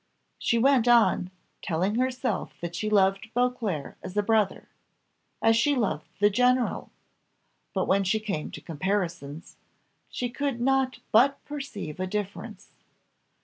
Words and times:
She 0.39 0.57
went 0.57 0.87
on, 0.87 1.29
telling 1.61 1.93
herself 1.93 2.59
that 2.59 2.73
she 2.73 2.89
loved 2.89 3.29
Beauclerc 3.35 3.99
as 4.01 4.17
a 4.17 4.23
brother 4.23 4.67
as 5.43 5.55
she 5.55 5.75
loved 5.75 6.07
the 6.19 6.31
general. 6.31 6.89
But 7.75 7.85
when 7.85 8.03
she 8.03 8.19
came 8.19 8.49
to 8.49 8.61
comparisons, 8.61 9.57
she 10.09 10.31
could 10.31 10.59
not 10.59 10.97
but 11.11 11.45
perceive 11.45 11.99
a 11.99 12.07
difference. 12.07 12.71